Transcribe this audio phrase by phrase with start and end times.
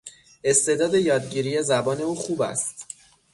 [0.43, 2.85] استعداد یادگیری زبان او خوب است.